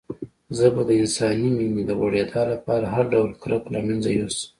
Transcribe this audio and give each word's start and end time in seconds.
زه 0.57 0.67
به 0.75 0.81
د 0.87 0.91
انساني 1.01 1.49
مينې 1.57 1.83
د 1.85 1.91
غوړېدا 1.99 2.41
لپاره 2.53 2.85
هر 2.93 3.05
ډول 3.13 3.29
کرکه 3.41 3.69
له 3.73 3.79
منځه 3.87 4.09
يوسم. 4.19 4.49